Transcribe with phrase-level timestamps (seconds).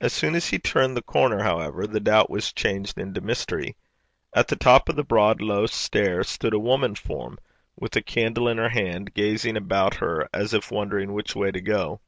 [0.00, 3.74] As soon as he turned the corner, however, the doubt was changed into mystery.
[4.32, 7.40] At the top of the broad low stair stood a woman form
[7.74, 11.60] with a candle in her hand, gazing about her as if wondering which way to
[11.60, 12.00] go.